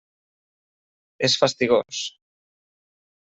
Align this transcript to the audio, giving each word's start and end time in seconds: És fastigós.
És 1.27 1.35
fastigós. 1.43 2.01